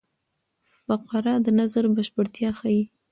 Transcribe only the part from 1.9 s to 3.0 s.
بشپړتیا ښيي.